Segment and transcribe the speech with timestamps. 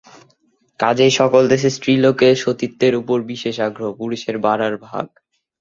[0.79, 5.05] কাজেই সকল দেশে স্ত্রীলোকের সতীত্বের উপর বিশেষ আগ্রহ, পুরুষের বাড়ার ভাগ।